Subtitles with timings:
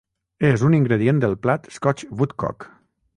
[0.47, 2.67] És un ingredient del plat Scotch woodcock.